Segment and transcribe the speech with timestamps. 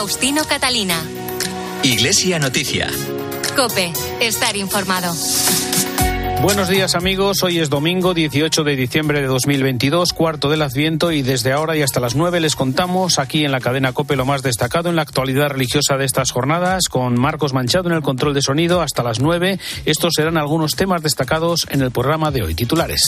[0.00, 1.04] Faustino Catalina.
[1.82, 2.88] Iglesia Noticia.
[3.54, 5.12] Cope, estar informado.
[6.40, 11.20] Buenos días amigos, hoy es domingo 18 de diciembre de 2022, cuarto del Adviento y
[11.20, 14.42] desde ahora y hasta las 9 les contamos aquí en la cadena Cope lo más
[14.42, 18.40] destacado en la actualidad religiosa de estas jornadas con Marcos Manchado en el control de
[18.40, 19.58] sonido hasta las 9.
[19.84, 22.54] Estos serán algunos temas destacados en el programa de hoy.
[22.54, 23.02] Titulares.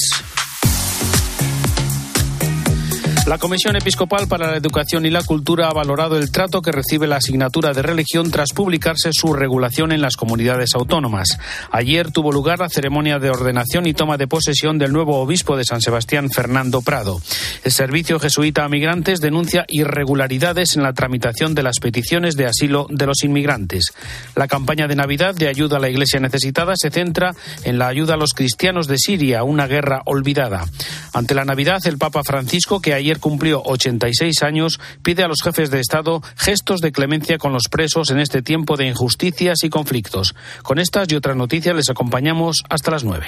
[3.25, 7.07] La Comisión Episcopal para la Educación y la Cultura ha valorado el trato que recibe
[7.07, 11.39] la asignatura de religión tras publicarse su regulación en las comunidades autónomas.
[11.71, 15.65] Ayer tuvo lugar la ceremonia de ordenación y toma de posesión del nuevo obispo de
[15.65, 17.23] San Sebastián, Fernando Prado.
[17.63, 22.89] El Servicio Jesuita a Migrantes denuncia irregularidades en la tramitación de las peticiones de asilo
[22.91, 23.93] de los inmigrantes.
[24.35, 28.15] La campaña de Navidad de ayuda a la Iglesia necesitada se centra en la ayuda
[28.15, 30.67] a los cristianos de Siria, una guerra olvidada.
[31.15, 35.71] Ante la Navidad, el Papa Francisco, que ayer cumplió 86 años, pide a los jefes
[35.71, 40.35] de Estado gestos de clemencia con los presos en este tiempo de injusticias y conflictos.
[40.63, 43.27] Con estas y otras noticias les acompañamos hasta las 9.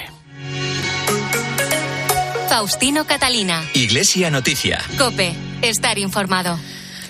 [2.49, 3.63] Faustino Catalina.
[3.73, 4.79] Iglesia Noticia.
[4.97, 6.57] Cope, estar informado.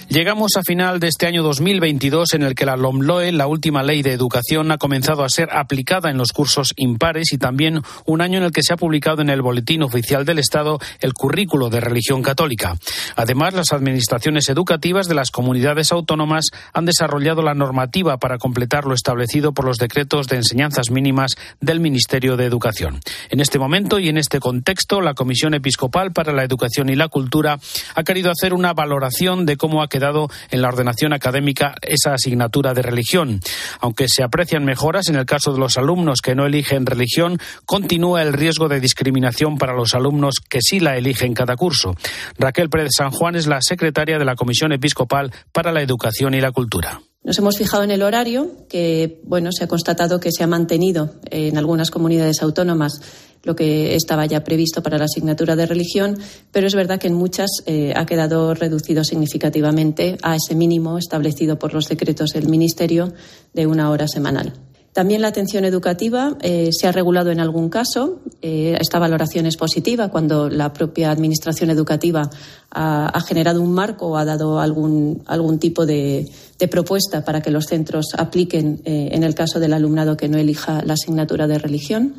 [0.07, 4.03] Llegamos a final de este año 2022 en el que la LOMLOE, la última ley
[4.03, 8.37] de educación, ha comenzado a ser aplicada en los cursos impares y también un año
[8.37, 11.81] en el que se ha publicado en el Boletín Oficial del Estado el currículo de
[11.81, 12.77] religión católica.
[13.15, 18.93] Además, las administraciones educativas de las comunidades autónomas han desarrollado la normativa para completar lo
[18.93, 21.31] establecido por los decretos de enseñanzas mínimas
[21.61, 22.99] del Ministerio de Educación.
[23.31, 27.07] En este momento y en este contexto, la Comisión Episcopal para la Educación y la
[27.07, 27.57] Cultura
[27.95, 32.73] ha querido hacer una valoración de cómo ha quedado en la ordenación académica esa asignatura
[32.73, 33.39] de religión.
[33.79, 38.21] Aunque se aprecian mejoras en el caso de los alumnos que no eligen religión, continúa
[38.21, 41.95] el riesgo de discriminación para los alumnos que sí la eligen cada curso.
[42.37, 46.41] Raquel Pérez San Juan es la secretaria de la Comisión Episcopal para la Educación y
[46.41, 46.99] la Cultura.
[47.25, 51.15] Nos hemos fijado en el horario, que bueno, se ha constatado que se ha mantenido
[51.31, 53.01] en algunas comunidades autónomas
[53.41, 56.19] lo que estaba ya previsto para la asignatura de religión,
[56.51, 61.57] pero es verdad que en muchas eh, ha quedado reducido significativamente a ese mínimo establecido
[61.57, 63.11] por los decretos del Ministerio
[63.53, 64.53] de una hora semanal.
[64.95, 68.21] También la atención educativa eh, se ha regulado en algún caso.
[68.41, 72.29] Eh, esta valoración es positiva cuando la propia Administración educativa
[72.71, 76.31] ha, generado un marco o ha dado algún, algún tipo de,
[76.71, 80.81] propuesta para que los centros apliquen eh, en el caso del alumnado que no elija
[80.85, 82.15] la asignatura de religión.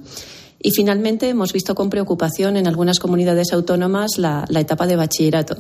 [0.66, 5.56] Y finalmente hemos visto con preocupación en algunas comunidades autónomas la, etapa de bachillerato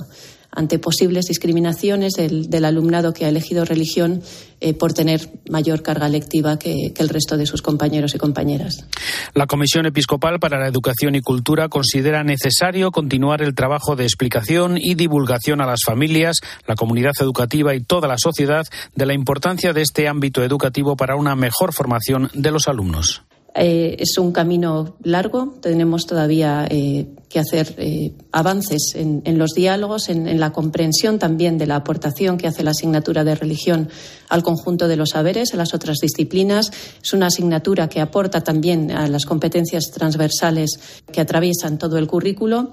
[0.50, 4.20] ante posibles discriminaciones del, alumnado que ha elegido religión
[4.60, 8.84] eh, por tener mayor carga lectiva que, que, el resto de sus compañeros y compañeras.
[9.32, 14.76] La Comisión Episcopal para la Educación y Cultura considera necesario continuar el trabajo de explicación
[14.76, 18.64] y divulgación a las familias, la comunidad educativa y toda la sociedad
[18.96, 23.22] de la importancia de este ámbito educativo para una mejor formación de los alumnos.
[23.58, 30.10] Eh, es un camino largo, tenemos todavía eh, que hacer eh, avances en, los diálogos,
[30.10, 33.88] en, la comprensión también de la aportación que hace la asignatura de religión
[34.28, 36.70] al conjunto de los saberes, a las otras disciplinas.
[37.02, 40.78] Es una asignatura que aporta también a las competencias transversales
[41.10, 42.70] que atraviesan todo el currículo,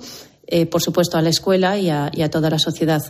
[0.70, 3.02] por supuesto a la escuela y a, toda la sociedad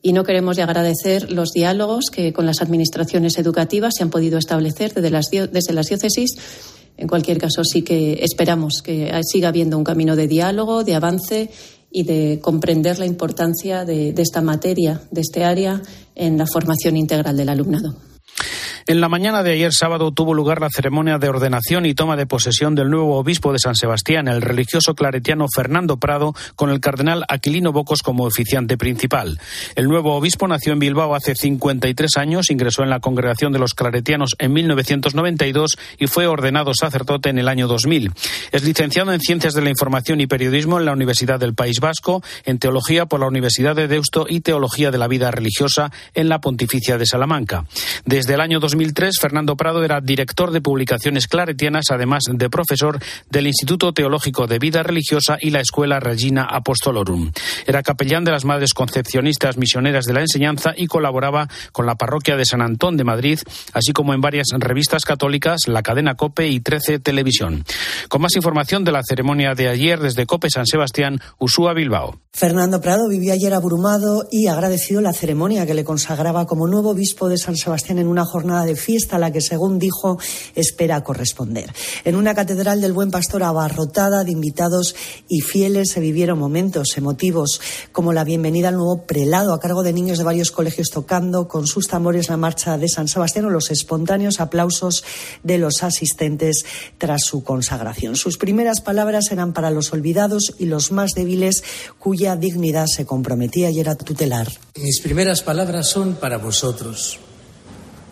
[0.00, 4.38] y no queremos de agradecer los diálogos que con las administraciones educativas se han podido
[4.38, 6.36] establecer desde las, desde las diócesis
[6.98, 11.48] en cualquier caso, sí que esperamos que siga habiendo un camino de diálogo, de avance
[11.90, 15.80] y de comprender la importancia de, esta materia, de este área,
[16.16, 18.07] en la formación integral del alumnado.
[18.88, 22.24] En la mañana de ayer sábado tuvo lugar la ceremonia de ordenación y toma de
[22.24, 27.22] posesión del nuevo obispo de San Sebastián, el religioso claretiano Fernando Prado, con el cardenal
[27.28, 29.38] Aquilino Bocos como oficiante principal.
[29.74, 33.74] El nuevo obispo nació en Bilbao hace 53 años, ingresó en la congregación de los
[33.74, 38.10] claretianos en 1992 y fue ordenado sacerdote en el año 2000.
[38.52, 42.22] Es licenciado en Ciencias de la Información y Periodismo en la Universidad del País Vasco,
[42.46, 46.40] en Teología por la Universidad de Deusto y Teología de la Vida Religiosa en la
[46.40, 47.66] Pontificia de Salamanca.
[48.06, 53.48] Desde el año 2003, Fernando Prado era director de publicaciones claretianas, además de profesor del
[53.48, 57.32] Instituto Teológico de Vida Religiosa y la Escuela Regina Apostolorum.
[57.66, 62.36] Era capellán de las Madres Concepcionistas Misioneras de la Enseñanza y colaboraba con la parroquia
[62.36, 63.40] de San Antón de Madrid,
[63.72, 67.64] así como en varias revistas católicas, la cadena COPE y 13 Televisión.
[68.08, 72.20] Con más información de la ceremonia de ayer desde COPE San Sebastián, Usúa Bilbao.
[72.32, 77.28] Fernando Prado vivió ayer abrumado y agradecido la ceremonia que le consagraba como nuevo obispo
[77.28, 80.18] de San Sebastián en una jornada de fiesta a la que, según dijo,
[80.54, 81.72] espera corresponder.
[82.04, 84.94] En una catedral del Buen Pastor abarrotada de invitados
[85.26, 87.60] y fieles se vivieron momentos emotivos
[87.92, 91.66] como la bienvenida al nuevo prelado a cargo de niños de varios colegios tocando con
[91.66, 95.04] sus tambores la marcha de San Sebastián o los espontáneos aplausos
[95.42, 96.64] de los asistentes
[96.98, 98.16] tras su consagración.
[98.16, 101.64] Sus primeras palabras eran para los olvidados y los más débiles
[101.98, 104.48] cuya dignidad se comprometía y era tutelar.
[104.76, 107.18] Mis primeras palabras son para vosotros,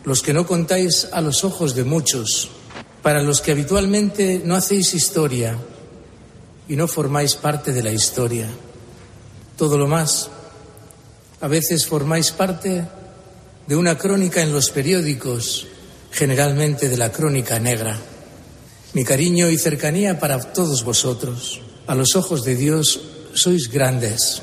[0.06, 2.48] los que no contáis a los ojos de muchos,
[3.02, 5.58] para los que habitualmente no hacéis historia
[6.68, 8.48] y no formáis parte de la historia.
[9.58, 10.30] Todo lo más,
[11.40, 12.86] a veces formáis parte
[13.66, 15.66] de una crónica en los periódicos,
[16.12, 17.98] generalmente de la crónica negra.
[18.92, 21.60] Mi cariño y cercanía para todos vosotros.
[21.88, 23.00] A los ojos de Dios
[23.34, 24.40] sois grandes.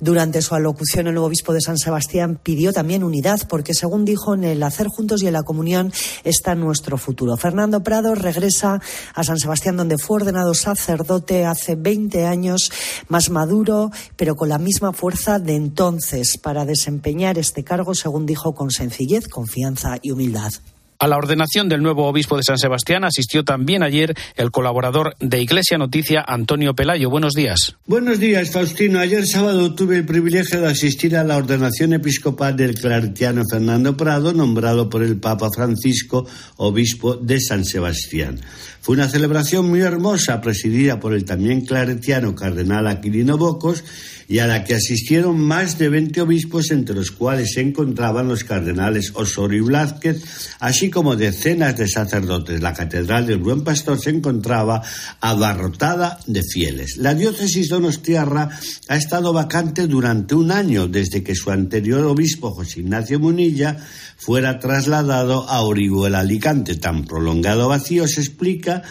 [0.00, 4.34] Durante su alocución, el nuevo obispo de San Sebastián pidió también unidad, porque según dijo,
[4.34, 5.92] en el hacer juntos y en la comunión
[6.22, 7.36] está nuestro futuro.
[7.36, 8.80] Fernando Prado regresa
[9.14, 12.70] a San Sebastián, donde fue ordenado sacerdote hace 20 años,
[13.08, 18.54] más maduro, pero con la misma fuerza de entonces, para desempeñar este cargo, según dijo,
[18.54, 20.52] con sencillez, confianza y humildad.
[21.00, 25.40] A la ordenación del nuevo obispo de San Sebastián asistió también ayer el colaborador de
[25.40, 27.08] Iglesia Noticia, Antonio Pelayo.
[27.08, 27.76] Buenos días.
[27.86, 28.98] Buenos días, Faustino.
[28.98, 34.32] Ayer sábado tuve el privilegio de asistir a la ordenación episcopal del claretiano Fernando Prado,
[34.32, 38.40] nombrado por el Papa Francisco obispo de San Sebastián.
[38.80, 43.84] Fue una celebración muy hermosa, presidida por el también claretiano cardenal Aquilino Bocos,
[44.28, 48.44] y a la que asistieron más de 20 obispos, entre los cuales se encontraban los
[48.44, 50.22] cardenales Osorio y Blázquez,
[50.60, 52.60] así como decenas de sacerdotes.
[52.60, 54.82] La Catedral del Buen Pastor se encontraba
[55.20, 56.98] abarrotada de fieles.
[56.98, 58.50] La diócesis donostiarra
[58.88, 63.78] ha estado vacante durante un año, desde que su anterior obispo, José Ignacio Munilla,
[64.18, 66.74] fuera trasladado a Orihuela Alicante.
[66.74, 68.82] Tan prolongado vacío se explica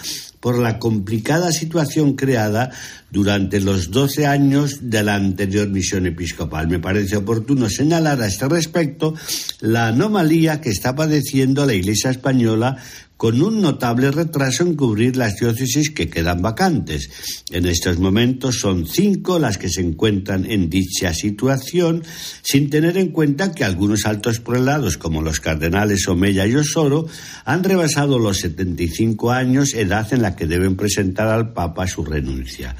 [0.48, 2.72] por la complicada situación creada
[3.12, 6.70] durante los doce años de la anterior misión episcopal.
[6.70, 9.14] Me parece oportuno señalar a este respecto
[9.60, 12.78] la anomalía que está padeciendo la Iglesia española
[13.18, 17.10] con un notable retraso en cubrir las diócesis que quedan vacantes.
[17.52, 22.04] En estos momentos son cinco las que se encuentran en dicha situación,
[22.44, 27.08] sin tener en cuenta que algunos altos prelados, como los cardenales Omeya y Osoro,
[27.44, 32.76] han rebasado los 75 años, edad en la que deben presentar al Papa su renuncia.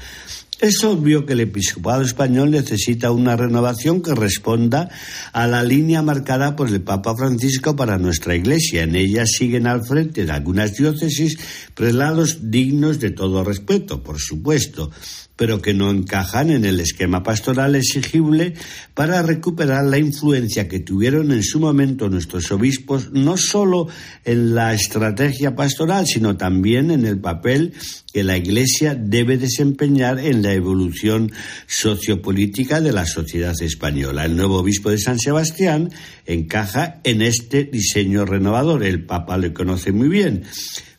[0.60, 4.90] Es obvio que el episcopado español necesita una renovación que responda
[5.32, 8.82] a la línea marcada por el Papa Francisco para nuestra Iglesia.
[8.82, 11.38] En ella siguen al frente de algunas diócesis
[11.74, 14.90] prelados dignos de todo respeto, por supuesto,
[15.38, 18.54] pero que no encajan en el esquema pastoral exigible
[18.92, 23.86] para recuperar la influencia que tuvieron en su momento nuestros obispos, no solo
[24.24, 27.72] en la estrategia pastoral, sino también en el papel
[28.12, 31.30] que la Iglesia debe desempeñar en la evolución
[31.68, 34.24] sociopolítica de la sociedad española.
[34.24, 35.90] El nuevo obispo de San Sebastián
[36.26, 38.82] encaja en este diseño renovador.
[38.82, 40.42] El Papa lo conoce muy bien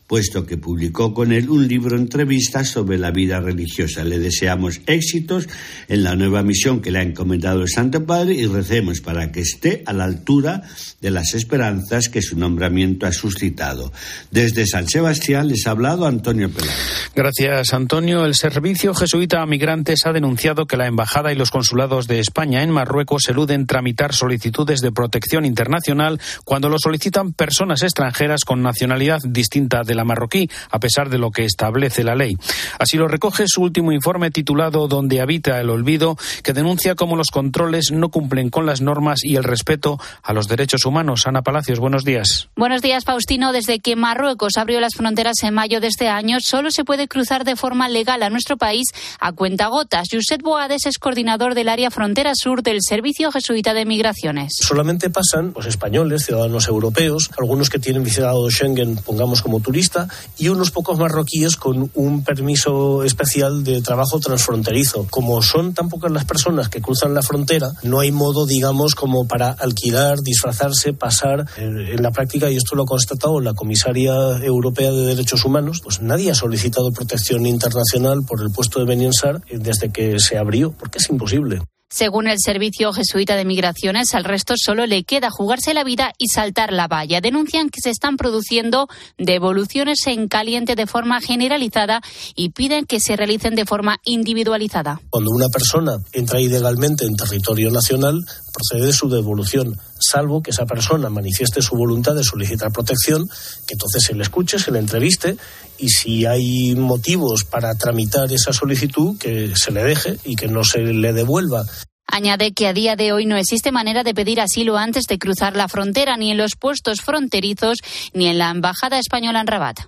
[0.10, 4.04] puesto que publicó con él un libro entrevistas sobre la vida religiosa.
[4.04, 5.48] Le deseamos éxitos
[5.88, 9.42] en la nueva misión que le ha encomendado el Santo Padre y recemos para que
[9.42, 10.64] esté a la altura
[11.00, 13.94] de las esperanzas que su nombramiento ha suscitado.
[14.32, 16.99] Desde San Sebastián les ha hablado Antonio Peláez.
[17.20, 18.24] Gracias, Antonio.
[18.24, 22.64] El Servicio Jesuita a Migrantes ha denunciado que la Embajada y los consulados de España
[22.64, 29.20] en Marruecos eluden tramitar solicitudes de protección internacional cuando lo solicitan personas extranjeras con nacionalidad
[29.22, 32.38] distinta de la marroquí, a pesar de lo que establece la ley.
[32.80, 37.32] Así lo recoge su último informe titulado Donde habita el olvido, que denuncia cómo los
[37.32, 41.28] controles no cumplen con las normas y el respeto a los derechos humanos.
[41.28, 42.48] Ana Palacios, buenos días.
[42.56, 43.52] Buenos días, Faustino.
[43.52, 47.44] Desde que Marruecos abrió las fronteras en mayo de este año, solo se puede cruzar
[47.44, 48.88] de forma legal a nuestro país
[49.20, 50.08] a cuentagotas.
[50.10, 54.54] Josep Boades es coordinador del área frontera sur del Servicio Jesuita de Migraciones.
[54.62, 60.48] Solamente pasan los españoles, ciudadanos europeos, algunos que tienen visitado Schengen, pongamos como turistas, y
[60.48, 65.08] unos pocos marroquíes con un permiso especial de trabajo transfronterizo.
[65.10, 69.28] Como son tan pocas las personas que cruzan la frontera, no hay modo, digamos, como
[69.28, 71.46] para alquilar, disfrazarse, pasar.
[71.58, 74.14] En la práctica, y esto lo ha constatado la comisaria
[74.44, 79.42] europea de Derechos Humanos, pues nadie ha solicitado protección internacional por el puesto de Beniensar
[79.52, 81.62] desde que se abrió, porque es imposible.
[81.92, 86.28] Según el Servicio Jesuita de Migraciones, al resto solo le queda jugarse la vida y
[86.28, 87.20] saltar la valla.
[87.20, 92.02] Denuncian que se están produciendo devoluciones en caliente de forma generalizada
[92.36, 95.02] y piden que se realicen de forma individualizada.
[95.10, 100.68] Cuando una persona entra ilegalmente en territorio nacional, proceder de su devolución, salvo que esa
[100.68, 103.28] persona manifieste su voluntad de solicitar protección,
[103.66, 105.38] que entonces se le escuche, se le entreviste
[105.80, 110.64] y si hay motivos para tramitar esa solicitud, que se le deje y que no
[110.64, 111.66] se le devuelva
[112.12, 115.56] Añade que a día de hoy no existe manera de pedir asilo antes de cruzar
[115.56, 117.78] la frontera, ni en los puestos fronterizos,
[118.14, 119.80] ni en la Embajada Española en Rabat.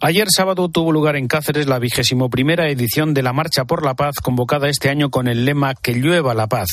[0.00, 3.94] Ayer sábado tuvo lugar en Cáceres la vigésimo primera edición de la Marcha por la
[3.94, 6.68] Paz, convocada este año con el lema Que llueva la paz.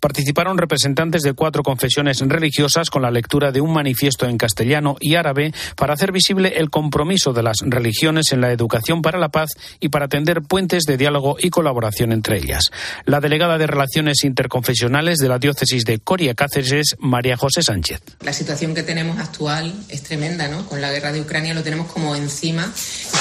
[0.00, 5.16] Participaron representantes de cuatro confesiones religiosas con la lectura de un manifiesto en castellano y
[5.16, 9.50] árabe para hacer visible el compromiso de las religiones en la educación para la paz
[9.80, 12.70] y para tender puentes de diálogo y colaboración entre ellas.
[13.04, 18.00] La delegada de Relaciones interconfesionales de la diócesis de Coria Cáceres, María José Sánchez.
[18.20, 20.66] La situación que tenemos actual es tremenda, ¿no?
[20.66, 22.72] Con la guerra de Ucrania lo tenemos como encima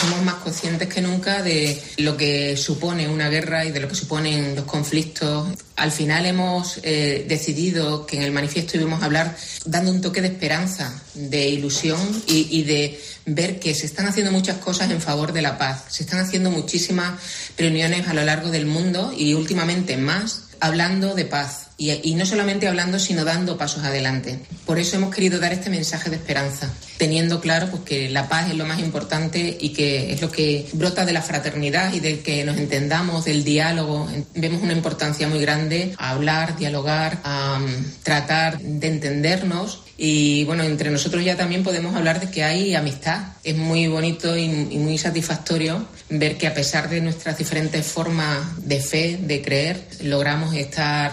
[0.01, 3.95] somos más conscientes que nunca de lo que supone una guerra y de lo que
[3.95, 5.49] suponen los conflictos.
[5.75, 10.21] Al final hemos eh, decidido que en el manifiesto íbamos a hablar dando un toque
[10.21, 15.01] de esperanza, de ilusión y, y de ver que se están haciendo muchas cosas en
[15.01, 15.85] favor de la paz.
[15.89, 17.19] Se están haciendo muchísimas
[17.57, 21.70] reuniones a lo largo del mundo y últimamente más hablando de paz.
[21.83, 24.37] Y, no solamente hablando, sino dando pasos adelante.
[24.67, 28.51] Por eso hemos querido dar este mensaje de esperanza, teniendo claro pues, que la paz
[28.51, 32.19] es lo más importante y que es lo que brota de la fraternidad y del
[32.19, 34.07] que nos entendamos, del diálogo.
[34.35, 40.63] Vemos una importancia muy grande a hablar, dialogar, a mm, tratar de entendernos y bueno,
[40.63, 43.33] entre nosotros ya también podemos hablar de que hay amistad.
[43.43, 48.79] Es muy bonito y, muy satisfactorio ver que a pesar de nuestras diferentes formas de
[48.79, 51.11] fe, de creer, logramos estar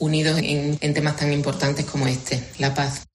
[0.00, 3.09] unidos en temas tan importantes como este, la paz.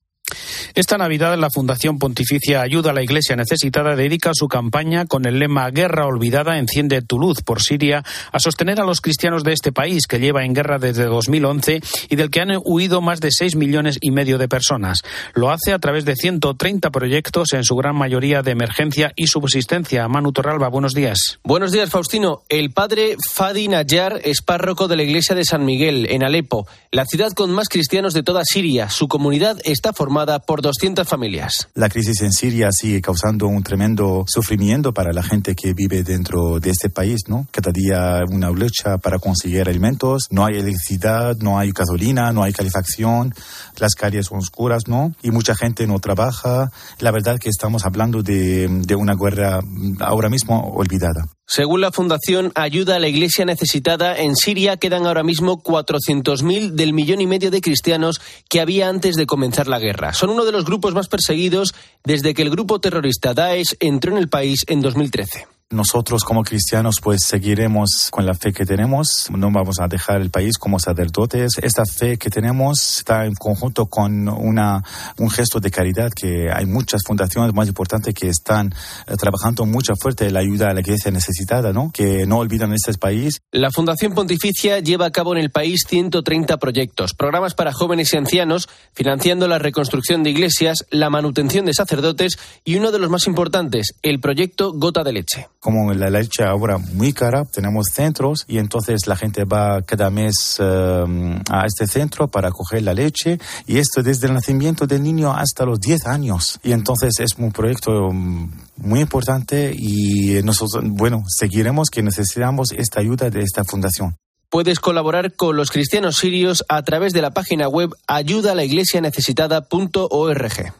[0.73, 5.39] Esta Navidad la Fundación Pontificia Ayuda a la Iglesia Necesitada dedica su campaña con el
[5.39, 9.71] lema Guerra Olvidada enciende tu luz por Siria a sostener a los cristianos de este
[9.71, 13.55] país que lleva en guerra desde 2011 y del que han huido más de 6
[13.55, 15.03] millones y medio de personas.
[15.33, 20.07] Lo hace a través de 130 proyectos, en su gran mayoría de emergencia y subsistencia.
[20.07, 21.39] Manu Torralba, buenos días.
[21.43, 22.43] Buenos días, Faustino.
[22.49, 27.05] El padre Fadi Nayar es párroco de la iglesia de San Miguel, en Alepo, la
[27.05, 28.89] ciudad con más cristianos de toda Siria.
[28.89, 31.69] Su comunidad está formada por 200 familias.
[31.73, 36.59] La crisis en Siria sigue causando un tremendo sufrimiento para la gente que vive dentro
[36.59, 37.47] de este país, ¿no?
[37.51, 42.53] Cada día una lucha para conseguir alimentos, no hay electricidad, no hay gasolina, no hay
[42.53, 43.33] calefacción,
[43.77, 45.13] las calles son oscuras, ¿no?
[45.21, 46.71] Y mucha gente no trabaja.
[46.99, 49.59] La verdad que estamos hablando de, de una guerra
[49.99, 51.25] ahora mismo olvidada.
[51.47, 56.93] Según la Fundación Ayuda a la Iglesia Necesitada, en Siria quedan ahora mismo 400.000 del
[56.93, 60.13] millón y medio de cristianos que había antes de comenzar la guerra.
[60.13, 64.17] Son uno de los grupos más perseguidos desde que el grupo terrorista Daesh entró en
[64.17, 65.54] el país en 2013.
[65.75, 70.29] Nosotros como cristianos pues seguiremos con la fe que tenemos, no vamos a dejar el
[70.29, 71.57] país como sacerdotes.
[71.61, 74.81] Esta fe que tenemos está en conjunto con una,
[75.17, 78.73] un gesto de caridad que hay muchas fundaciones más importantes que están
[79.05, 81.91] eh, trabajando mucho fuerte la ayuda a la iglesia necesitada, ¿no?
[81.93, 83.41] que no olvidan este país.
[83.51, 88.17] La Fundación Pontificia lleva a cabo en el país 130 proyectos, programas para jóvenes y
[88.17, 93.27] ancianos, financiando la reconstrucción de iglesias, la manutención de sacerdotes y uno de los más
[93.27, 98.59] importantes, el proyecto Gota de Leche como la leche ahora muy cara, tenemos centros y
[98.59, 103.79] entonces la gente va cada mes eh, a este centro para coger la leche y
[103.79, 106.59] esto desde el nacimiento del niño hasta los 10 años.
[106.61, 112.99] Y entonces es un proyecto mm, muy importante y nosotros, bueno, seguiremos que necesitamos esta
[112.99, 114.17] ayuda de esta fundación.
[114.51, 120.73] Puedes colaborar con los cristianos sirios a través de la página web ayudalaiglesianecesitada.org.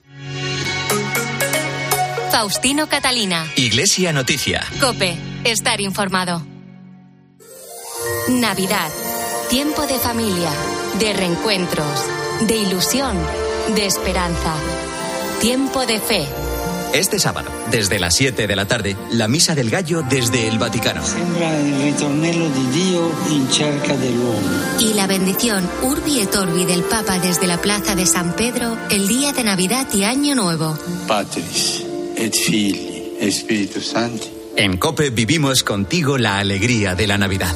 [2.36, 3.50] Faustino Catalina.
[3.56, 4.62] Iglesia Noticia.
[4.82, 5.16] Cope,
[5.46, 6.46] estar informado.
[8.28, 8.92] Navidad.
[9.50, 10.50] Tiempo de familia,
[11.00, 11.88] de reencuentros,
[12.42, 13.16] de ilusión,
[13.74, 14.54] de esperanza.
[15.40, 16.26] Tiempo de fe.
[16.94, 21.04] Este sábado, desde las 7 de la tarde, la Misa del Gallo desde el Vaticano.
[24.78, 29.08] Y la bendición Urbi et Orbi del Papa desde la Plaza de San Pedro el
[29.08, 30.78] día de Navidad y Año Nuevo.
[31.08, 34.28] Patris et Filii, Espíritu Santo.
[34.58, 37.56] En Cope vivimos contigo la alegría de la Navidad.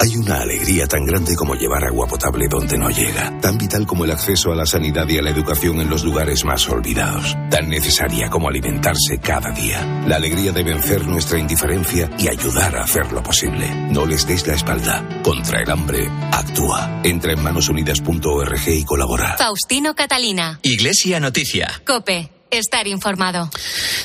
[0.00, 4.04] Hay una alegría tan grande como llevar agua potable donde no llega, tan vital como
[4.04, 7.70] el acceso a la sanidad y a la educación en los lugares más olvidados, tan
[7.70, 10.04] necesaria como alimentarse cada día.
[10.06, 13.70] La alegría de vencer nuestra indiferencia y ayudar a hacerlo posible.
[13.90, 15.22] No les des la espalda.
[15.22, 17.00] Contra el hambre, actúa.
[17.02, 19.36] Entra en manosunidas.org y colabora.
[19.38, 20.58] Faustino Catalina.
[20.62, 21.80] Iglesia Noticia.
[21.86, 23.50] Cope estar informado.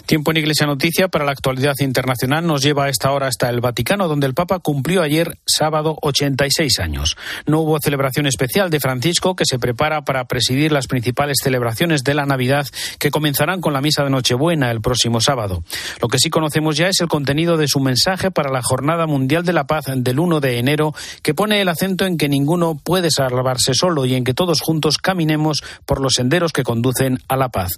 [0.05, 3.61] Tiempo en Iglesia Noticia para la actualidad internacional nos lleva a esta hora hasta el
[3.61, 7.15] Vaticano, donde el Papa cumplió ayer sábado 86 años.
[7.45, 12.13] No hubo celebración especial de Francisco, que se prepara para presidir las principales celebraciones de
[12.13, 15.63] la Navidad, que comenzarán con la misa de Nochebuena el próximo sábado.
[16.01, 19.45] Lo que sí conocemos ya es el contenido de su mensaje para la Jornada Mundial
[19.45, 23.11] de la Paz del 1 de enero, que pone el acento en que ninguno puede
[23.11, 27.49] salvarse solo y en que todos juntos caminemos por los senderos que conducen a la
[27.49, 27.77] paz.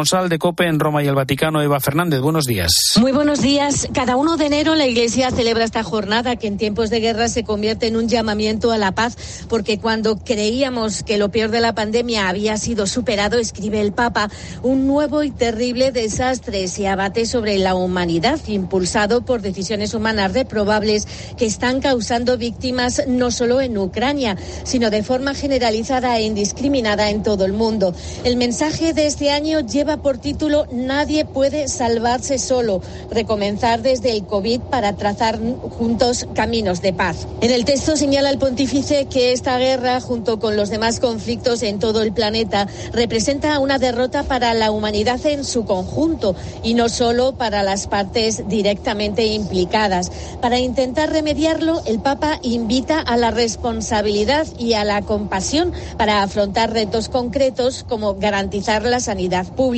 [0.00, 2.72] Corresponsal de COPE en Roma y el Vaticano, Eva Fernández, buenos días.
[2.98, 3.86] Muy buenos días.
[3.92, 7.44] Cada 1 de enero la Iglesia celebra esta jornada que en tiempos de guerra se
[7.44, 11.74] convierte en un llamamiento a la paz, porque cuando creíamos que lo peor de la
[11.74, 14.30] pandemia había sido superado, escribe el Papa,
[14.62, 21.06] un nuevo y terrible desastre se abate sobre la humanidad, impulsado por decisiones humanas reprobables
[21.36, 27.22] que están causando víctimas no solo en Ucrania, sino de forma generalizada e indiscriminada en
[27.22, 27.94] todo el mundo.
[28.24, 34.24] El mensaje de este año lleva por título Nadie puede salvarse solo, recomenzar desde el
[34.26, 35.38] COVID para trazar
[35.78, 37.26] juntos caminos de paz.
[37.40, 41.78] En el texto señala el pontífice que esta guerra, junto con los demás conflictos en
[41.78, 47.32] todo el planeta, representa una derrota para la humanidad en su conjunto y no solo
[47.32, 50.10] para las partes directamente implicadas.
[50.40, 56.72] Para intentar remediarlo, el Papa invita a la responsabilidad y a la compasión para afrontar
[56.72, 59.69] retos concretos como garantizar la sanidad pública,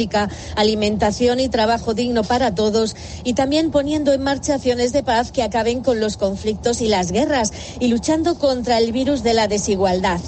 [0.57, 2.95] alimentación y trabajo digno para todos
[3.25, 7.13] y también poniendo en marcha acciones de paz que acaben con los conflictos y las
[7.13, 10.21] guerras y luchando contra el virus de la desigualdad.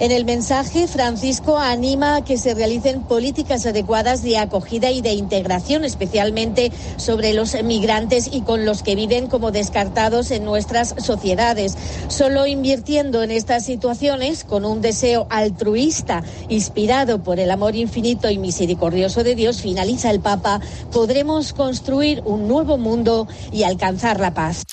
[0.00, 5.12] En el mensaje, Francisco anima a que se realicen políticas adecuadas de acogida y de
[5.12, 11.78] integración, especialmente sobre los migrantes y con los que viven como descartados en nuestras sociedades.
[12.08, 18.38] Solo invirtiendo en estas situaciones, con un deseo altruista, inspirado por el amor infinito y
[18.38, 20.60] misericordioso de Dios, finaliza el Papa,
[20.92, 24.64] podremos construir un nuevo mundo y alcanzar la paz.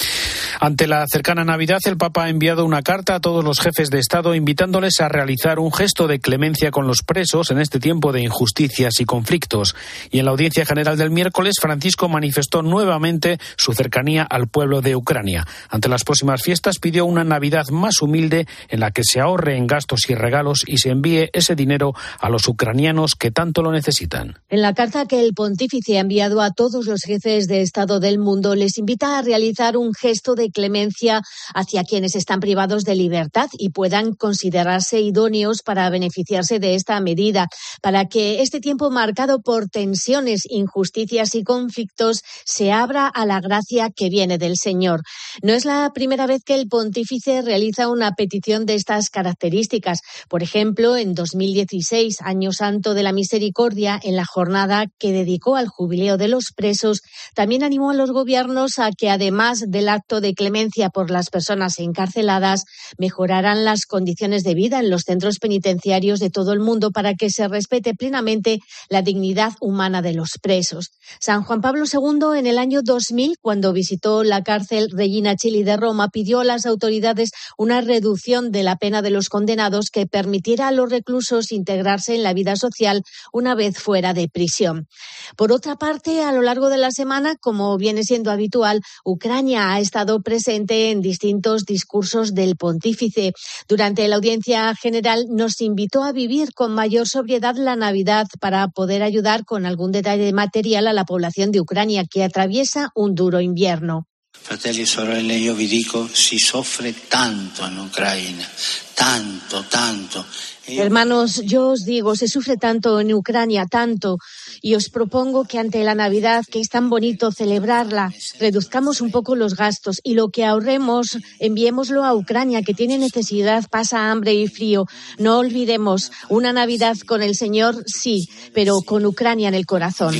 [0.63, 3.97] Ante la cercana Navidad, el Papa ha enviado una carta a todos los jefes de
[3.97, 8.21] Estado invitándoles a realizar un gesto de clemencia con los presos en este tiempo de
[8.21, 9.75] injusticias y conflictos.
[10.09, 14.95] Y en la audiencia general del miércoles, Francisco manifestó nuevamente su cercanía al pueblo de
[14.95, 15.45] Ucrania.
[15.69, 19.67] Ante las próximas fiestas, pidió una Navidad más humilde en la que se ahorre en
[19.67, 24.39] gastos y regalos y se envíe ese dinero a los ucranianos que tanto lo necesitan.
[24.49, 28.17] En la carta que el pontífice ha enviado a todos los jefes de Estado del
[28.17, 31.21] mundo, les invita a realizar un gesto de clemencia
[31.53, 37.47] hacia quienes están privados de libertad y puedan considerarse idóneos para beneficiarse de esta medida,
[37.81, 43.89] para que este tiempo marcado por tensiones, injusticias y conflictos se abra a la gracia
[43.95, 45.01] que viene del Señor.
[45.41, 49.99] No es la primera vez que el pontífice realiza una petición de estas características.
[50.29, 55.67] Por ejemplo, en 2016, Año Santo de la Misericordia, en la jornada que dedicó al
[55.67, 57.01] jubileo de los presos,
[57.33, 61.79] también animó a los gobiernos a que, además del acto de clemencia por las personas
[61.79, 62.65] encarceladas,
[62.97, 67.31] mejorarán las condiciones de vida en los centros penitenciarios de todo el mundo para que
[67.31, 70.91] se respete plenamente la dignidad humana de los presos.
[71.19, 75.77] San Juan Pablo II, en el año 2000, cuando visitó la cárcel Regina Chili de
[75.77, 80.67] Roma, pidió a las autoridades una reducción de la pena de los condenados que permitiera
[80.67, 84.87] a los reclusos integrarse en la vida social una vez fuera de prisión.
[85.35, 89.79] Por otra parte, a lo largo de la semana, como viene siendo habitual, Ucrania ha
[89.79, 93.33] estado presente en distintos discursos del pontífice.
[93.67, 99.03] Durante la audiencia general nos invitó a vivir con mayor sobriedad la Navidad para poder
[99.03, 104.07] ayudar con algún detalle material a la población de Ucrania que atraviesa un duro invierno.
[104.33, 108.47] Fratelli sorelle, vi dico, si soffre tanto in Ucraina,
[108.95, 110.25] tanto, tanto.
[110.67, 114.17] Hermanos, yo os digo, se sufre tanto en Ucrania, tanto,
[114.61, 119.35] y os propongo que ante la Navidad, que es tan bonito celebrarla, reduzcamos un poco
[119.35, 124.47] los gastos y lo que ahorremos, enviémoslo a Ucrania, que tiene necesidad, pasa hambre y
[124.47, 124.85] frío.
[125.17, 130.15] No olvidemos, una Navidad con el Señor, sí, pero con Ucrania en el corazón.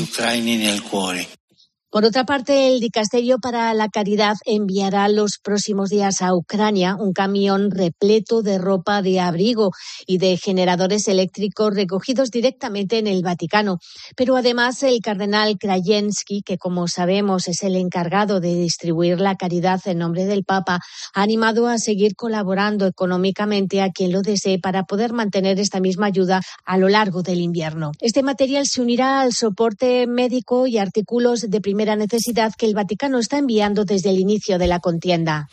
[1.91, 7.11] Por otra parte, el Dicasterio para la Caridad enviará los próximos días a Ucrania un
[7.11, 9.71] camión repleto de ropa de abrigo
[10.07, 13.79] y de generadores eléctricos recogidos directamente en el Vaticano.
[14.15, 19.81] Pero además, el cardenal Krajewski, que como sabemos es el encargado de distribuir la caridad
[19.83, 20.79] en nombre del Papa,
[21.13, 26.05] ha animado a seguir colaborando económicamente a quien lo desee para poder mantener esta misma
[26.05, 27.91] ayuda a lo largo del invierno.
[27.99, 33.19] Este material se unirá al soporte médico y artículos de primera necesidad que el Vaticano
[33.19, 35.49] está enviando desde el inicio de la contienda.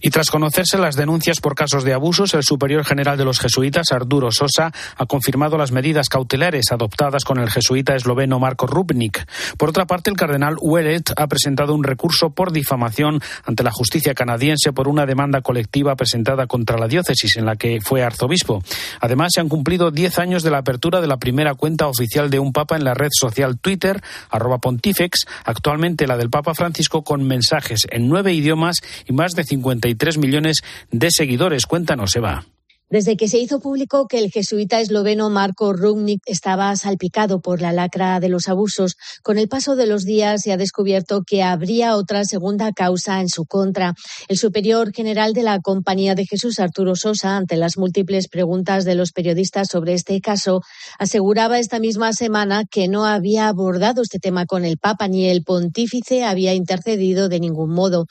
[0.00, 3.92] Y tras conocerse las denuncias por casos de abusos, el superior general de los jesuitas,
[3.92, 9.26] Arturo Sosa, ha confirmado las medidas cautelares adoptadas con el jesuita esloveno Marco Rubnik.
[9.56, 14.14] Por otra parte, el cardenal Ouellet ha presentado un recurso por difamación ante la justicia
[14.14, 18.62] canadiense por una demanda colectiva presentada contra la diócesis en la que fue arzobispo.
[19.00, 22.38] Además, se han cumplido diez años de la apertura de la primera cuenta oficial de
[22.38, 27.24] un papa en la red social Twitter, arroba pontifex, actualmente la del Papa Francisco, con
[27.24, 28.76] mensajes en nueve idiomas
[29.06, 29.44] y más de
[29.80, 31.66] 53 millones de seguidores.
[31.66, 32.44] Cuéntanos, Eva.
[32.92, 37.72] Desde que se hizo público que el jesuita esloveno Marco Rubnik estaba salpicado por la
[37.72, 41.94] lacra de los abusos, con el paso de los días se ha descubierto que habría
[41.94, 43.94] otra segunda causa en su contra.
[44.26, 48.96] El superior general de la Compañía de Jesús, Arturo Sosa, ante las múltiples preguntas de
[48.96, 50.60] los periodistas sobre este caso,
[50.98, 55.44] aseguraba esta misma semana que no había abordado este tema con el Papa ni el
[55.44, 58.06] pontífice había intercedido de ningún modo.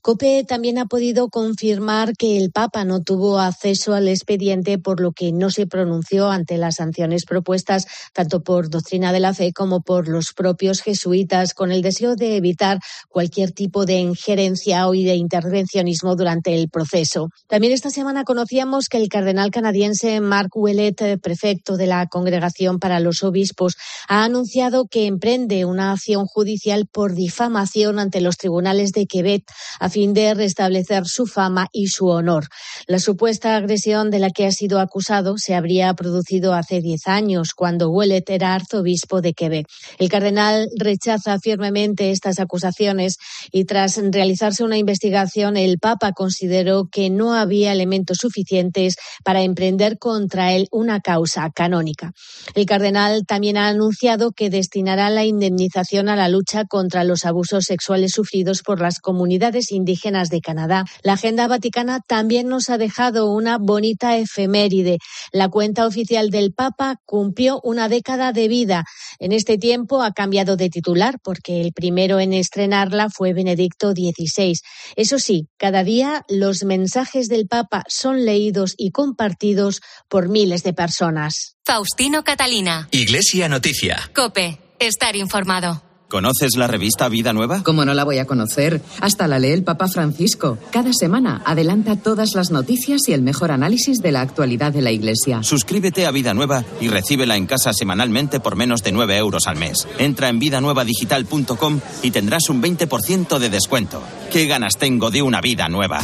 [0.00, 5.12] COPE también ha podido confirmar que el Papa no tuvo acceso al expediente, por lo
[5.12, 9.82] que no se pronunció ante las sanciones propuestas tanto por doctrina de la fe como
[9.82, 12.78] por los propios jesuitas, con el deseo de evitar
[13.08, 17.28] cualquier tipo de injerencia o de intervencionismo durante el proceso.
[17.48, 23.00] También esta semana conocíamos que el cardenal canadiense Mark Ouellet, prefecto de la Congregación para
[23.00, 23.76] los Obispos,
[24.08, 29.44] ha anunciado que emprende una acción judicial por difamación ante los tribunales de Quebec
[29.82, 32.46] a fin de restablecer su fama y su honor.
[32.86, 37.52] La supuesta agresión de la que ha sido acusado se habría producido hace diez años,
[37.52, 39.66] cuando Ouellet era arzobispo de Quebec.
[39.98, 43.16] El cardenal rechaza firmemente estas acusaciones
[43.50, 49.98] y tras realizarse una investigación, el Papa consideró que no había elementos suficientes para emprender
[49.98, 52.12] contra él una causa canónica.
[52.54, 57.64] El cardenal también ha anunciado que destinará la indemnización a la lucha contra los abusos
[57.64, 60.84] sexuales sufridos por las comunidades indígenas de Canadá.
[61.02, 64.98] La agenda vaticana también nos ha dejado una bonita efeméride.
[65.32, 68.84] La cuenta oficial del Papa cumplió una década de vida.
[69.18, 74.54] En este tiempo ha cambiado de titular porque el primero en estrenarla fue Benedicto XVI.
[74.96, 80.72] Eso sí, cada día los mensajes del Papa son leídos y compartidos por miles de
[80.72, 81.56] personas.
[81.64, 82.88] Faustino Catalina.
[82.90, 84.10] Iglesia Noticia.
[84.14, 84.58] Cope.
[84.78, 85.91] Estar informado.
[86.12, 87.62] ¿Conoces la revista Vida Nueva?
[87.62, 88.82] ¿Cómo no la voy a conocer?
[89.00, 90.58] Hasta la lee el Papa Francisco.
[90.70, 94.90] Cada semana adelanta todas las noticias y el mejor análisis de la actualidad de la
[94.90, 95.42] Iglesia.
[95.42, 99.56] Suscríbete a Vida Nueva y recíbela en casa semanalmente por menos de 9 euros al
[99.56, 99.88] mes.
[99.96, 104.02] Entra en vidanuevadigital.com y tendrás un 20% de descuento.
[104.30, 106.02] ¿Qué ganas tengo de una vida nueva?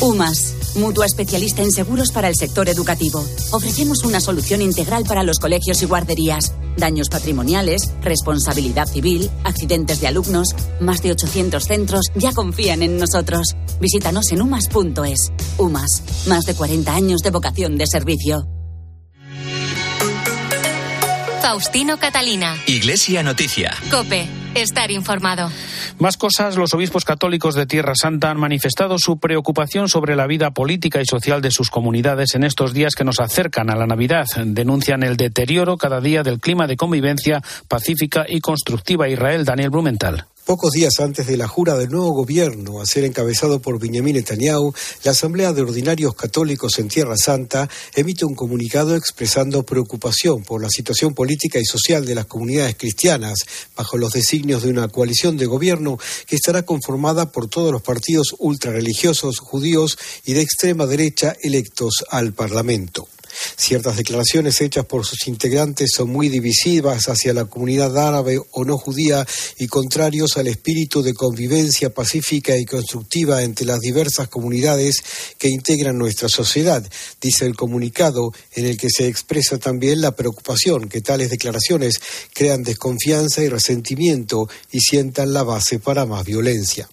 [0.00, 3.24] UMAS, mutua especialista en seguros para el sector educativo.
[3.52, 6.54] Ofrecemos una solución integral para los colegios y guarderías.
[6.76, 10.48] Daños patrimoniales, responsabilidad civil, accidentes de alumnos.
[10.80, 13.54] Más de 800 centros ya confían en nosotros.
[13.80, 15.32] Visítanos en umas.es.
[15.58, 18.48] UMAS, más de 40 años de vocación de servicio.
[21.40, 22.56] Faustino Catalina.
[22.66, 23.74] Iglesia Noticia.
[23.90, 24.43] Cope.
[24.54, 25.50] Estar informado.
[25.98, 30.50] Más cosas, los obispos católicos de Tierra Santa han manifestado su preocupación sobre la vida
[30.52, 34.26] política y social de sus comunidades en estos días que nos acercan a la Navidad.
[34.44, 39.08] Denuncian el deterioro cada día del clima de convivencia pacífica y constructiva.
[39.08, 40.26] Israel Daniel Blumenthal.
[40.44, 44.74] Pocos días antes de la jura del nuevo gobierno a ser encabezado por Benjamin Netanyahu,
[45.02, 50.68] la Asamblea de Ordinarios Católicos en Tierra Santa emite un comunicado expresando preocupación por la
[50.68, 53.38] situación política y social de las comunidades cristianas
[53.74, 58.36] bajo los designios de una coalición de gobierno que estará conformada por todos los partidos
[58.38, 63.08] ultrarreligiosos judíos y de extrema derecha electos al Parlamento.
[63.56, 68.78] Ciertas declaraciones hechas por sus integrantes son muy divisivas hacia la comunidad árabe o no
[68.78, 69.26] judía
[69.58, 74.96] y contrarios al espíritu de convivencia pacífica y constructiva entre las diversas comunidades
[75.38, 76.84] que integran nuestra sociedad,
[77.20, 82.00] dice el comunicado, en el que se expresa también la preocupación que tales declaraciones
[82.32, 86.88] crean desconfianza y resentimiento y sientan la base para más violencia.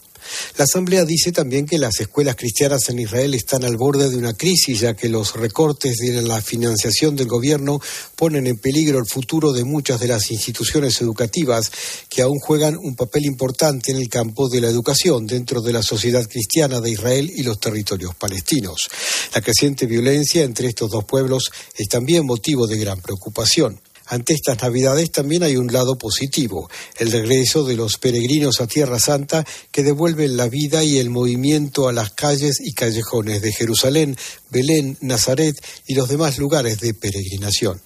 [0.57, 4.33] La Asamblea dice también que las escuelas cristianas en Israel están al borde de una
[4.33, 7.79] crisis, ya que los recortes de la financiación del gobierno
[8.15, 11.71] ponen en peligro el futuro de muchas de las instituciones educativas
[12.09, 15.83] que aún juegan un papel importante en el campo de la educación dentro de la
[15.83, 18.89] sociedad cristiana de Israel y los territorios palestinos.
[19.33, 23.79] La creciente violencia entre estos dos pueblos es también motivo de gran preocupación.
[24.11, 26.69] Ante estas Navidades también hay un lado positivo,
[26.99, 31.87] el regreso de los peregrinos a Tierra Santa que devuelven la vida y el movimiento
[31.87, 34.17] a las calles y callejones de Jerusalén,
[34.49, 35.55] Belén, Nazaret
[35.87, 37.79] y los demás lugares de peregrinación.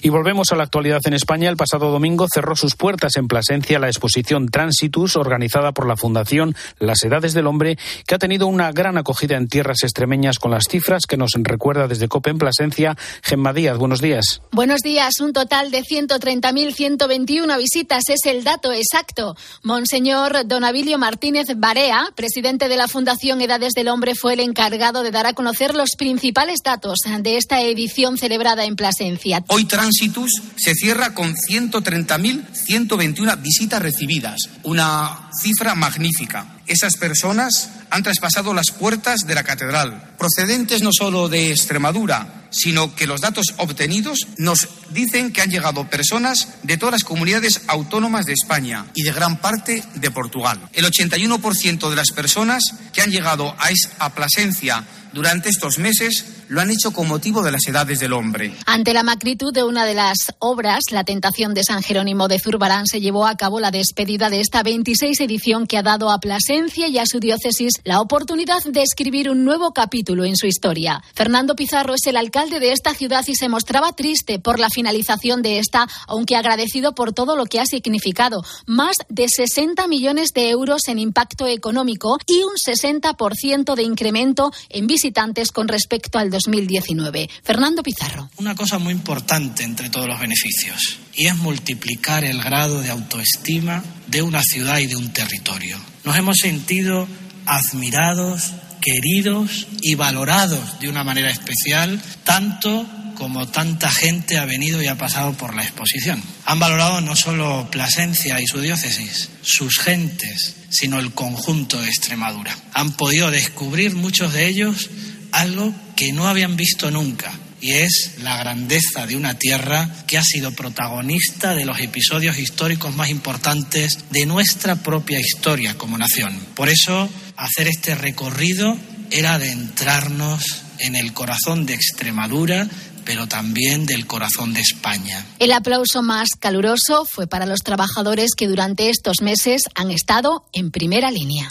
[0.00, 1.50] Y volvemos a la actualidad en España.
[1.50, 6.54] El pasado domingo cerró sus puertas en Plasencia la exposición Transitus, organizada por la Fundación
[6.78, 10.68] Las Edades del Hombre, que ha tenido una gran acogida en tierras extremeñas con las
[10.68, 12.96] cifras que nos recuerda desde COPE en Plasencia.
[13.22, 14.40] Gemma Díaz, buenos días.
[14.52, 15.14] Buenos días.
[15.20, 19.36] Un total de 130.121 visitas es el dato exacto.
[19.62, 25.02] Monseñor Don Abilio Martínez Barea, presidente de la Fundación Edades del Hombre, fue el encargado
[25.02, 29.42] de dar a conocer los principales datos de esta edición celebrada en Plasencia.
[29.48, 36.60] Hoy Transitus se cierra con 130.121 visitas recibidas, una cifra magnífica.
[36.66, 42.94] Esas personas han traspasado las puertas de la catedral, procedentes no solo de Extremadura, sino
[42.94, 48.24] que los datos obtenidos nos dicen que han llegado personas de todas las comunidades autónomas
[48.26, 50.60] de España y de gran parte de Portugal.
[50.72, 56.60] El 81% de las personas que han llegado a, a Plasencia durante estos meses lo
[56.60, 58.54] han hecho con motivo de las edades del hombre.
[58.66, 62.86] Ante la magnitud de una de las obras, La Tentación de San Jerónimo de Zurbarán,
[62.86, 66.88] se llevó a cabo la despedida de esta 26 edición que ha dado a Plasencia
[66.88, 71.02] y a su diócesis la oportunidad de escribir un nuevo capítulo en su historia.
[71.14, 75.42] Fernando Pizarro es el alcalde de esta ciudad y se mostraba triste por la finalización
[75.42, 78.42] de esta, aunque agradecido por todo lo que ha significado.
[78.66, 84.86] Más de 60 millones de euros en impacto económico y un 60% de incremento en
[85.04, 87.28] visitantes con respecto al 2019.
[87.42, 88.30] Fernando Pizarro.
[88.38, 93.84] Una cosa muy importante entre todos los beneficios y es multiplicar el grado de autoestima
[94.06, 95.76] de una ciudad y de un territorio.
[96.04, 97.06] Nos hemos sentido
[97.44, 104.86] admirados, queridos y valorados de una manera especial, tanto como tanta gente ha venido y
[104.86, 106.22] ha pasado por la exposición.
[106.44, 112.56] Han valorado no solo Plasencia y su diócesis, sus gentes, sino el conjunto de Extremadura.
[112.72, 114.90] Han podido descubrir muchos de ellos
[115.32, 120.22] algo que no habían visto nunca, y es la grandeza de una tierra que ha
[120.22, 126.38] sido protagonista de los episodios históricos más importantes de nuestra propia historia como nación.
[126.54, 128.76] Por eso, hacer este recorrido
[129.10, 130.44] era adentrarnos
[130.78, 132.68] en el corazón de Extremadura,
[133.04, 135.26] pero también del corazón de España.
[135.38, 140.70] El aplauso más caluroso fue para los trabajadores que durante estos meses han estado en
[140.70, 141.48] primera línea.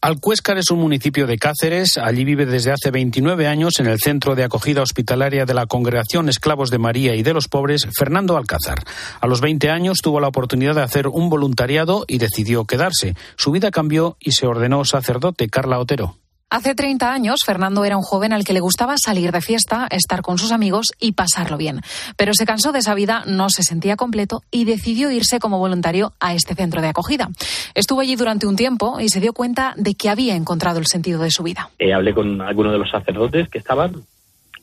[0.00, 1.96] Alcuéscar es un municipio de Cáceres.
[1.98, 6.28] Allí vive desde hace 29 años en el centro de acogida hospitalaria de la Congregación
[6.28, 8.84] Esclavos de María y de los Pobres, Fernando Alcázar.
[9.20, 13.14] A los 20 años tuvo la oportunidad de hacer un voluntariado y decidió quedarse.
[13.36, 16.16] Su vida cambió y se ordenó sacerdote Carla Otero.
[16.48, 20.22] Hace 30 años, Fernando era un joven al que le gustaba salir de fiesta, estar
[20.22, 21.80] con sus amigos y pasarlo bien.
[22.16, 26.12] Pero se cansó de esa vida, no se sentía completo y decidió irse como voluntario
[26.20, 27.30] a este centro de acogida.
[27.74, 31.20] Estuvo allí durante un tiempo y se dio cuenta de que había encontrado el sentido
[31.20, 31.68] de su vida.
[31.80, 34.04] Eh, hablé con algunos de los sacerdotes que estaban,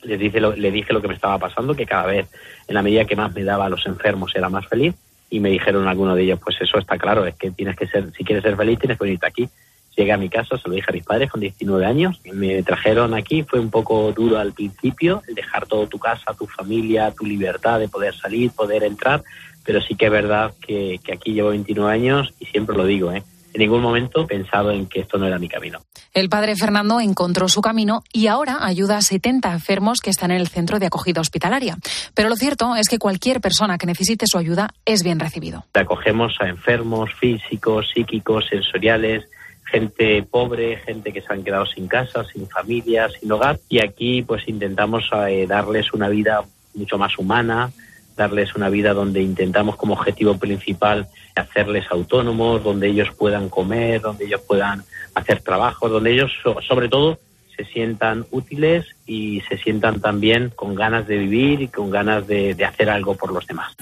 [0.04, 2.30] les dije, lo, dije lo que me estaba pasando, que cada vez,
[2.65, 4.96] en la medida que más me daba a los enfermos, era más feliz.
[5.30, 8.13] Y me dijeron algunos de ellos, pues eso está claro, es que tienes que ser,
[8.13, 9.50] si quieres ser feliz, tienes que venirte aquí
[9.95, 12.19] Llegué a mi casa, se lo dije a mis padres con 19 años.
[12.34, 16.47] Me trajeron aquí, fue un poco duro al principio, el dejar todo tu casa, tu
[16.47, 19.23] familia, tu libertad de poder salir, poder entrar,
[19.63, 23.12] pero sí que es verdad que, que aquí llevo 29 años y siempre lo digo,
[23.12, 23.23] ¿eh?
[23.53, 25.79] en ningún momento he pensado en que esto no era mi camino.
[26.13, 30.38] El padre Fernando encontró su camino y ahora ayuda a 70 enfermos que están en
[30.38, 31.77] el centro de acogida hospitalaria.
[32.13, 35.65] Pero lo cierto es que cualquier persona que necesite su ayuda es bien recibido.
[35.73, 39.25] Acogemos a enfermos físicos, psíquicos, sensoriales,
[39.73, 43.59] gente pobre, gente que se han quedado sin casa, sin familia, sin hogar.
[43.69, 46.43] Y aquí pues intentamos eh, darles una vida
[46.75, 47.71] mucho más humana,
[48.15, 54.25] darles una vida donde intentamos como objetivo principal hacerles autónomos, donde ellos puedan comer, donde
[54.25, 54.83] ellos puedan
[55.15, 56.31] hacer trabajo, donde ellos
[56.67, 57.17] sobre todo
[57.57, 62.53] se sientan útiles y se sientan también con ganas de vivir y con ganas de,
[62.53, 63.75] de hacer algo por los demás.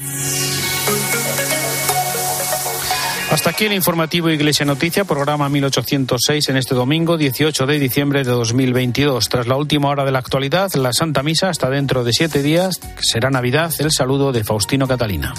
[3.32, 8.32] Hasta aquí el informativo Iglesia Noticia, programa 1806 en este domingo 18 de diciembre de
[8.32, 9.30] 2022.
[9.30, 12.82] Tras la última hora de la actualidad, la Santa Misa hasta dentro de siete días,
[13.00, 15.34] será Navidad, el saludo de Faustino Catalina.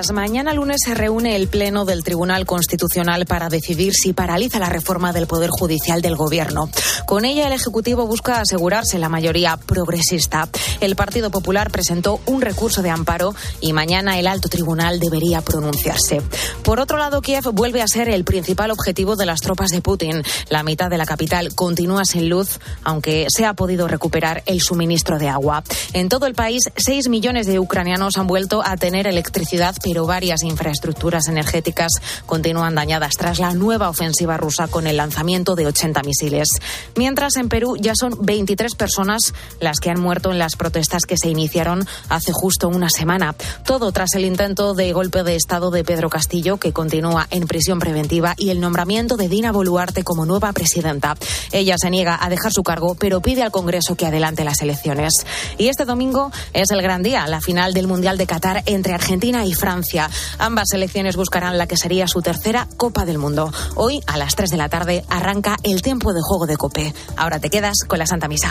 [0.00, 0.12] Días.
[0.12, 5.12] Mañana lunes se reúne el Pleno del Tribunal Constitucional para decidir si paraliza la reforma
[5.12, 6.68] del Poder Judicial del Gobierno.
[7.06, 10.48] Con ella, el Ejecutivo busca asegurarse la mayoría progresista.
[10.80, 16.22] El Partido Popular presentó un recurso de amparo y mañana el alto tribunal debería pronunciarse.
[16.62, 20.22] Por otro lado, Kiev vuelve a ser el principal objetivo de las tropas de Putin.
[20.48, 25.18] La mitad de la capital continúa sin luz, aunque se ha podido recuperar el suministro
[25.18, 25.62] de agua.
[25.92, 30.44] En todo el país, 6 millones de ucranianos han vuelto a tener electricidad, pero varias
[30.44, 31.90] infraestructuras energéticas
[32.24, 36.46] continúan dañadas tras la nueva ofensiva rusa con el lanzamiento de 80 misiles.
[36.94, 41.16] Mientras en Perú ya son 23 personas las que han muerto en las protestas que
[41.16, 43.34] se iniciaron hace justo una semana.
[43.64, 47.80] Todo tras el intento de golpe de Estado de Pedro Castillo, que continúa en prisión
[47.80, 51.16] preventiva, y el nombramiento de Dina Boluarte como nueva presidenta.
[51.50, 55.14] Ella se niega a dejar su cargo, pero pide al Congreso que adelante las elecciones.
[55.58, 59.44] Y este domingo es el gran día, la final del Mundial de Qatar entre Argentina
[59.44, 59.54] y
[60.38, 63.52] Ambas selecciones buscarán la que sería su tercera Copa del Mundo.
[63.76, 66.94] Hoy, a las 3 de la tarde, arranca el tiempo de juego de Cope.
[67.16, 68.50] Ahora te quedas con la Santa Misa.